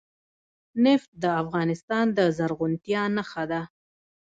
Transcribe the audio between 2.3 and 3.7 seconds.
زرغونتیا نښه ده.